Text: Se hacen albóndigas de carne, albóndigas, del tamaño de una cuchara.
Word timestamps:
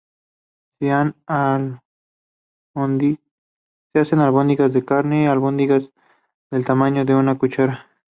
Se 0.79 0.91
hacen 0.91 1.15
albóndigas 3.95 4.73
de 4.73 4.83
carne, 4.83 5.27
albóndigas, 5.27 5.83
del 6.49 6.65
tamaño 6.65 7.05
de 7.05 7.13
una 7.13 7.37
cuchara. 7.37 7.87